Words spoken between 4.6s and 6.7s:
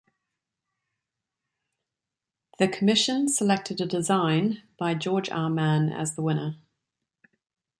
by George R. Mann as the winner.